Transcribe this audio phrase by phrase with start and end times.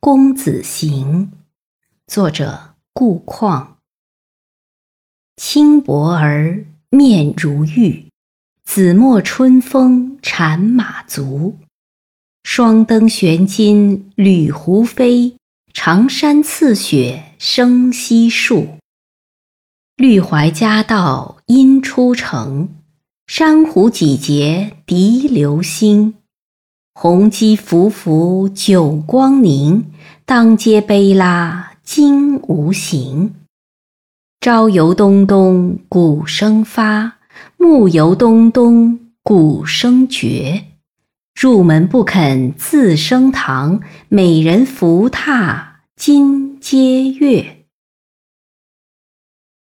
[0.00, 1.32] 公子行，
[2.06, 3.78] 作者顾况。
[5.36, 8.06] 轻薄儿面如玉，
[8.64, 11.58] 紫陌春风缠马足。
[12.44, 15.36] 双灯悬金缕胡飞，
[15.72, 18.78] 长山次雪生稀树。
[19.96, 22.68] 绿槐夹道因出城，
[23.26, 26.14] 珊瑚几节滴流星。
[26.98, 29.84] 红鸡浮浮久光凝，
[30.24, 33.34] 当街悲拉金无形。
[34.40, 37.18] 朝游东东鼓声发，
[37.58, 40.68] 暮游东东鼓声绝。
[41.38, 47.55] 入门不肯自升堂，美人扶踏金阶月。